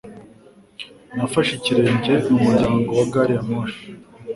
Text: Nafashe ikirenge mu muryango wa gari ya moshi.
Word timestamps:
Nafashe 1.15 1.51
ikirenge 1.55 2.13
mu 2.29 2.37
muryango 2.45 2.89
wa 2.99 3.05
gari 3.13 3.33
ya 3.37 3.43
moshi. 3.49 3.83